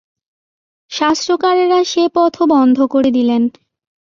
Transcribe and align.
শাস্ত্রকারেরা 0.91 1.79
সে 1.83 2.03
পথও 2.15 2.43
বন্ধ 2.45 2.77
করে 2.85 3.09
দিলেন। 3.11 3.43